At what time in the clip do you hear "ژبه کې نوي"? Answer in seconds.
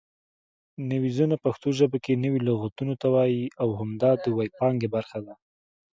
1.79-2.39